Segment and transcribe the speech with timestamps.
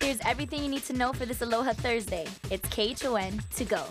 [0.00, 2.26] Here's everything you need to know for this Aloha Thursday.
[2.50, 3.84] It's KHON to go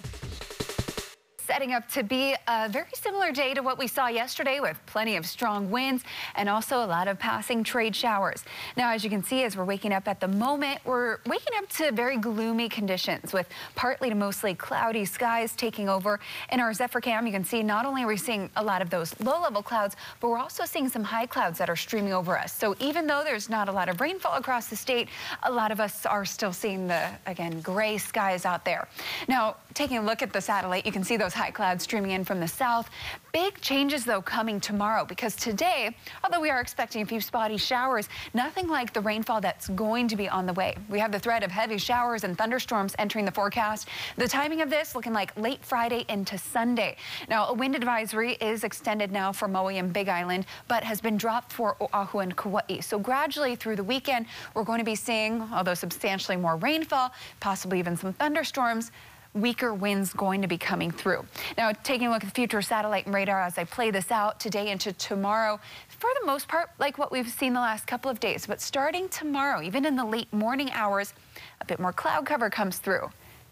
[1.49, 5.15] setting up to be a very similar day to what we saw yesterday with plenty
[5.15, 6.03] of strong winds
[6.35, 8.43] and also a lot of passing trade showers.
[8.77, 11.67] Now, as you can see, as we're waking up at the moment, we're waking up
[11.69, 16.19] to very gloomy conditions with partly to mostly cloudy skies taking over.
[16.51, 18.91] In our Zephyr cam, you can see not only are we seeing a lot of
[18.91, 22.53] those low-level clouds, but we're also seeing some high clouds that are streaming over us.
[22.53, 25.09] So even though there's not a lot of rainfall across the state,
[25.41, 28.87] a lot of us are still seeing the, again, gray skies out there.
[29.27, 32.25] Now, taking a look at the satellite, you can see those high clouds streaming in
[32.25, 32.89] from the south.
[33.31, 38.09] Big changes, though, coming tomorrow because today, although we are expecting a few spotty showers,
[38.33, 40.75] nothing like the rainfall that's going to be on the way.
[40.89, 43.87] We have the threat of heavy showers and thunderstorms entering the forecast.
[44.17, 46.97] The timing of this looking like late Friday into Sunday.
[47.29, 51.17] Now, a wind advisory is extended now for Maui and Big Island, but has been
[51.17, 52.79] dropped for Oahu and Kauai.
[52.81, 54.25] So gradually through the weekend,
[54.55, 58.91] we're going to be seeing, although substantially more rainfall, possibly even some thunderstorms,
[59.33, 61.25] weaker winds going to be coming through.
[61.57, 64.39] Now, taking a look at the future satellite and radar as I play this out
[64.39, 68.19] today into tomorrow, for the most part, like what we've seen the last couple of
[68.19, 68.47] days.
[68.47, 71.13] But starting tomorrow, even in the late morning hours,
[71.61, 73.09] a bit more cloud cover comes through.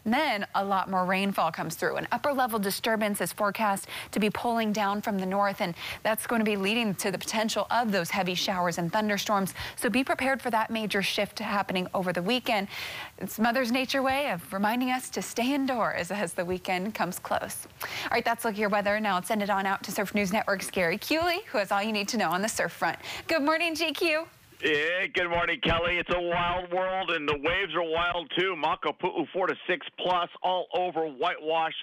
[0.07, 1.97] Then a lot more rainfall comes through.
[1.97, 6.25] An upper level disturbance is forecast to be pulling down from the north, and that's
[6.25, 9.53] going to be leading to the potential of those heavy showers and thunderstorms.
[9.75, 12.69] So be prepared for that major shift happening over the weekend.
[13.17, 17.67] It's Mother's Nature way of reminding us to stay indoors as the weekend comes close.
[17.81, 18.99] All right, that's look at your weather.
[19.01, 21.83] Now let's send it on out to Surf News Network's Gary Kewley, who has all
[21.83, 22.97] you need to know on the surf front.
[23.27, 24.25] Good morning, GQ.
[24.63, 25.99] Yeah, good morning, Kelly.
[25.99, 28.55] It's a wild world, and the waves are wild too.
[28.57, 31.75] Makapu'u four to six plus, all over whitewash,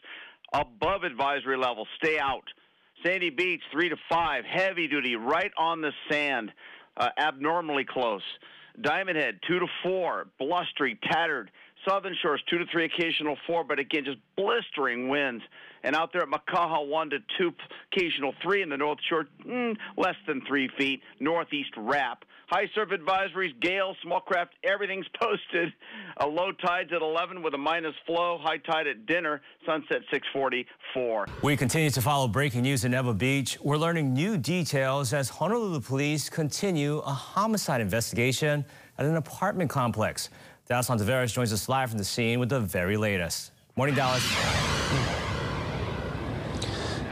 [0.52, 1.86] above advisory level.
[2.02, 2.42] Stay out.
[3.06, 6.50] Sandy Beach three to five, heavy duty, right on the sand,
[6.96, 8.22] uh, abnormally close.
[8.80, 11.52] Diamond Head two to four, blustery, tattered.
[11.86, 15.42] Southern Shores two to three, occasional four, but again just blistering winds.
[15.82, 17.52] And out there at Makaha one to two,
[17.92, 18.62] occasional three.
[18.62, 21.02] In the North Shore, mm, less than three feet.
[21.20, 22.24] Northeast wrap.
[22.48, 25.72] High surf advisories, gale, small craft, everything's posted.
[26.18, 28.38] A low tide's at 11 with a minus flow.
[28.40, 31.26] High tide at dinner, sunset 644.
[31.42, 33.58] We continue to follow breaking news in Ewa Beach.
[33.62, 38.64] We're learning new details as Honolulu police continue a homicide investigation
[38.98, 40.30] at an apartment complex.
[40.66, 43.52] Dallas Ontiveros joins us live from the scene with the very latest.
[43.76, 44.24] Morning, Dallas.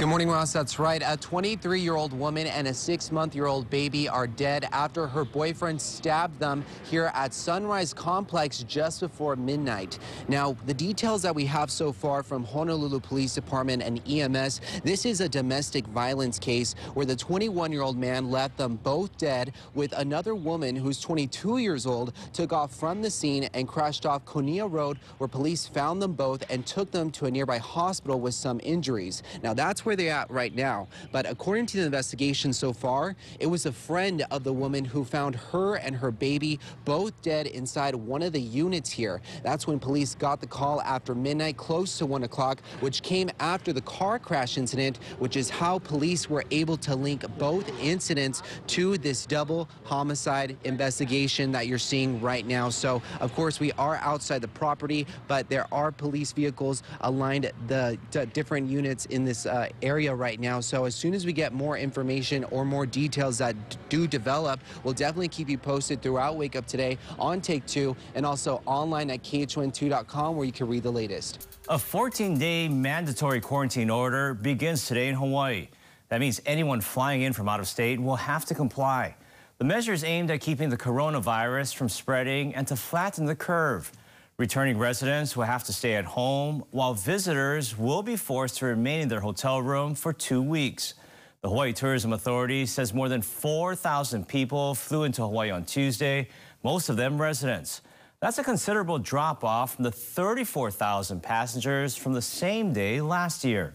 [0.03, 0.53] Good morning, Ross.
[0.53, 1.01] That's right.
[1.01, 7.13] A 23-year-old woman and a six-month-year-old baby are dead after her boyfriend stabbed them here
[7.15, 10.01] at Sunrise Complex just before midnight.
[10.27, 15.07] Now, the details that we have so far from Honolulu Police Department and EMS, this
[15.07, 20.35] is a domestic violence case where the 21-year-old man left them both dead with another
[20.35, 24.99] woman who's 22 years old took off from the scene and crashed off Konia Road
[25.19, 29.23] where police found them both and took them to a nearby hospital with some injuries.
[29.45, 30.89] Now, that's where where they're at right now.
[31.11, 35.05] But according to the investigation so far, it was a friend of the woman who
[35.05, 39.21] found her and her baby both dead inside one of the units here.
[39.43, 43.71] That's when police got the call after midnight, close to 1 o'clock, which came after
[43.75, 48.97] the car crash incident, which is how police were able to link both incidents to
[48.97, 52.71] this double homicide investigation that you're seeing right now.
[52.71, 57.99] So, of course, we are outside the property, but there are police vehicles aligned the
[58.33, 60.61] different units in this uh, area right now.
[60.61, 63.57] So as soon as we get more information or more details that
[63.89, 68.25] do develop, we'll definitely keep you posted throughout Wake Up Today on Take Two and
[68.25, 71.49] also online at KHON2.com where you can read the latest.
[71.69, 75.69] A 14-day mandatory quarantine order begins today in Hawaii.
[76.09, 79.17] That means anyone flying in from out of state will have to comply.
[79.59, 83.93] The measure is aimed at keeping the coronavirus from spreading and to flatten the curve.
[84.39, 89.01] Returning residents will have to stay at home, while visitors will be forced to remain
[89.01, 90.95] in their hotel room for two weeks.
[91.43, 96.29] The Hawaii Tourism Authority says more than 4,000 people flew into Hawaii on Tuesday,
[96.65, 97.83] most of them residents.
[98.21, 103.75] That's a considerable drop off from the 34,000 passengers from the same day last year.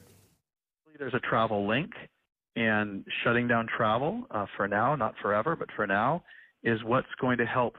[0.97, 1.91] There's a travel link,
[2.55, 6.23] and shutting down travel uh, for now, not forever, but for now,
[6.63, 7.75] is what's going to help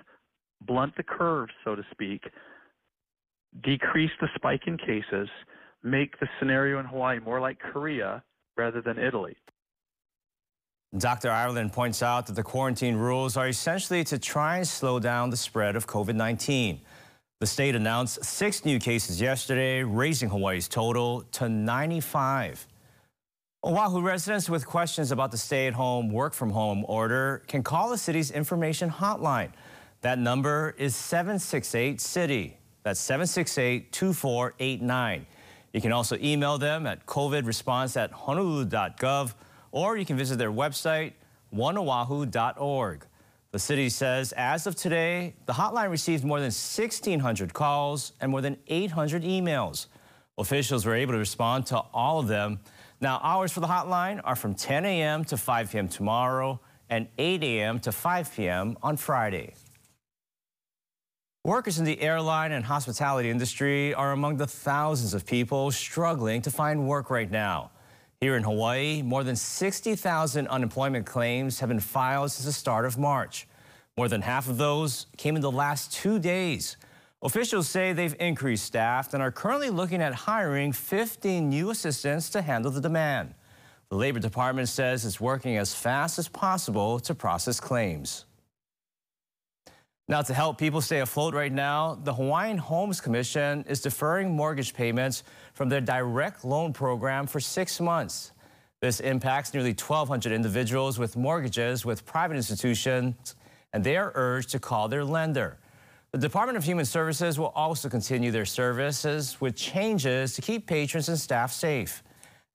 [0.61, 2.23] blunt the curve, so to speak,
[3.63, 5.29] decrease the spike in cases,
[5.83, 8.23] make the scenario in Hawaii more like Korea
[8.57, 9.37] rather than Italy.
[10.97, 11.31] Dr.
[11.31, 15.37] Ireland points out that the quarantine rules are essentially to try and slow down the
[15.37, 16.81] spread of COVID-19.
[17.41, 22.67] The state announced six new cases yesterday, raising Hawaii's total to 95.
[23.65, 29.53] Oahu residents with questions about the stay-at-home, work-from-home order can call the city's information hotline.
[30.01, 32.57] That number is 768 City.
[32.83, 35.27] That's 768 2489.
[35.73, 39.35] You can also email them at covidresponse at honolulu.gov
[39.71, 41.13] or you can visit their website,
[41.55, 43.07] oneoahu.org.
[43.51, 48.41] The city says as of today, the hotline received more than 1,600 calls and more
[48.41, 49.87] than 800 emails.
[50.37, 52.61] Officials were able to respond to all of them.
[53.01, 55.25] Now, hours for the hotline are from 10 a.m.
[55.27, 55.89] to 5 p.m.
[55.89, 56.61] tomorrow
[56.91, 57.81] and 8 a.m.
[57.81, 58.77] to 5 p.m.
[58.83, 59.55] on Friday.
[61.49, 66.51] Workers in the airline and hospitality industry are among the thousands of people struggling to
[66.51, 67.71] find work right now.
[68.21, 72.99] Here in Hawaii, more than 60,000 unemployment claims have been filed since the start of
[72.99, 73.49] March.
[73.97, 76.77] More than half of those came in the last two days.
[77.23, 82.43] Officials say they've increased staff and are currently looking at hiring 15 new assistants to
[82.43, 83.33] handle the demand.
[83.89, 88.27] The Labor Department says it's working as fast as possible to process claims.
[90.11, 94.73] Now, to help people stay afloat right now, the Hawaiian Homes Commission is deferring mortgage
[94.73, 95.23] payments
[95.53, 98.33] from their direct loan program for six months.
[98.81, 103.35] This impacts nearly 1,200 individuals with mortgages with private institutions,
[103.75, 105.59] and they are urged to call their lender.
[106.13, 111.11] The Department of Human Services will also continue their services with changes to keep patrons
[111.11, 112.03] and staff safe.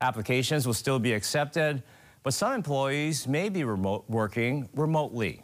[0.02, 1.84] Applications will still be accepted,
[2.24, 5.44] but some employees may be remote working remotely.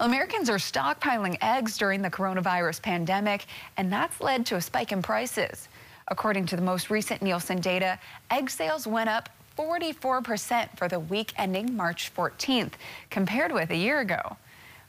[0.00, 3.46] Americans are stockpiling eggs during the coronavirus pandemic,
[3.76, 5.68] and that's led to a spike in prices.
[6.08, 7.98] According to the most recent Nielsen data,
[8.30, 12.72] egg sales went up 44% for the week ending March 14th,
[13.10, 14.36] compared with a year ago.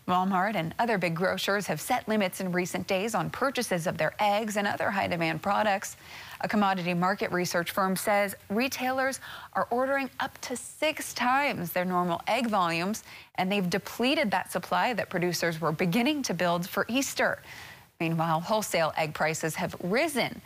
[0.10, 4.14] Walmart and other big grocers have set limits in recent days on purchases of their
[4.20, 5.96] eggs and other high demand products.
[6.42, 9.20] A commodity market research firm says retailers
[9.54, 13.04] are ordering up to six times their normal egg volumes,
[13.36, 17.40] and they've depleted that supply that producers were beginning to build for Easter.
[18.00, 20.42] Meanwhile, wholesale egg prices have risen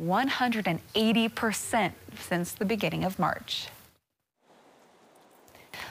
[0.00, 3.68] 180% since the beginning of March.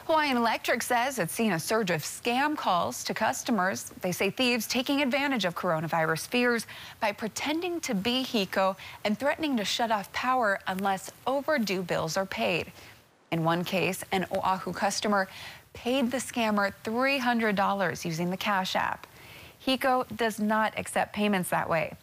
[0.06, 3.92] Hawaiian Electric says it's seen a surge of scam calls to customers.
[4.02, 6.68] They say thieves taking advantage of coronavirus fears
[7.00, 12.26] by pretending to be HECO and threatening to shut off power unless overdue bills are
[12.28, 12.72] paid.
[13.32, 15.28] In one case, an Oahu customer
[15.74, 19.08] paid the scammer $300 using the Cash App.
[19.66, 21.96] HECO does not accept payments that way.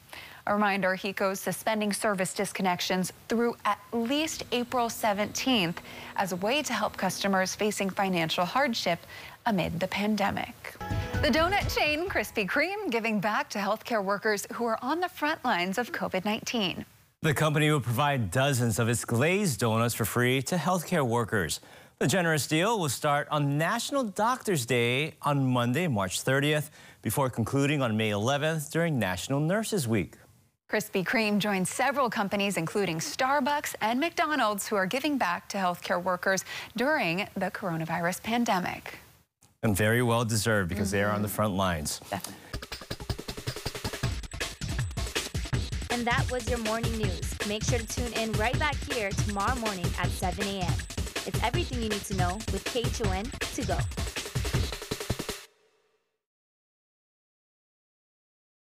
[0.45, 5.77] A reminder, HECO's suspending service disconnections through at least April 17th
[6.17, 8.99] as a way to help customers facing financial hardship
[9.47, 10.75] amid the pandemic.
[11.23, 15.45] The donut chain Krispy Kreme giving back to healthcare workers who are on the front
[15.45, 16.85] lines of COVID-19.
[17.21, 21.61] The company will provide dozens of its glazed donuts for free to healthcare workers.
[22.01, 27.81] The generous deal will start on National Doctors Day on Monday, March 30th, before concluding
[27.81, 30.17] on May 11th during National Nurses Week.
[30.73, 36.03] Krispy Kreme joins several companies, including Starbucks and McDonald's, who are giving back to healthcare
[36.03, 36.47] workers
[36.79, 38.95] during the coronavirus pandemic.
[39.63, 41.03] And very well deserved because mm -hmm.
[41.03, 41.37] they are on the mm-hmm.
[41.37, 42.01] front lines.
[42.09, 42.41] Definitely.
[45.91, 47.27] And that was your morning news.
[47.47, 50.77] Make sure to tune in right back here tomorrow morning at 7 a.m.
[51.27, 53.25] It's everything you need to know with KHON
[53.57, 54.02] to go.